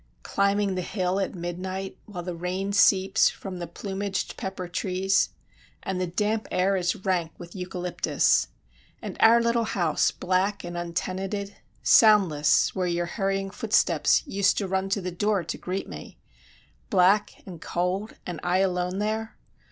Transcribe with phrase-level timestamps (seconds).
[0.01, 5.29] â Climbing the hill at midnight, While the rain seeps from the plumaged pepper trees,
[5.83, 8.47] And the damp air is rank with eucalyptus;
[8.99, 14.89] And our little house black and untenanted, Soundless, where your hurrying footsteps Used to run
[14.89, 16.17] to the door to greet me;
[16.89, 19.37] Black, and cold, and I alone there?